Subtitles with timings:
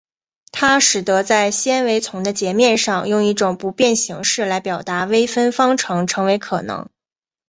[0.51, 6.89] 它使得在纤维丛的截面上用一种不变形式来表达微分方程成为可能。